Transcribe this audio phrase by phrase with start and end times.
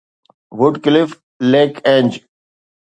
[0.51, 2.25] Woodcliff Lake Ange